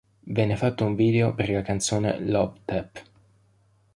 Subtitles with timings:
[0.31, 3.03] Venne fatto un video per la canzone "Love Tap".